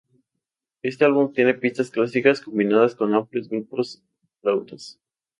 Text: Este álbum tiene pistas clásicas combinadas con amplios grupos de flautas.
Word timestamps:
Este 0.81 1.05
álbum 1.05 1.31
tiene 1.31 1.53
pistas 1.53 1.91
clásicas 1.91 2.41
combinadas 2.41 2.95
con 2.95 3.13
amplios 3.13 3.47
grupos 3.47 3.99
de 3.99 4.03
flautas. 4.41 4.99